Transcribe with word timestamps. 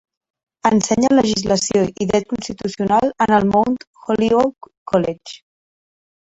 Ensenya 0.69 1.11
legislació 1.15 1.83
i 1.83 2.07
dret 2.13 2.25
constitucional 2.33 3.13
en 3.27 3.37
el 3.39 3.47
Mount 3.53 3.79
Holyoke 3.93 4.75
College. 4.95 5.41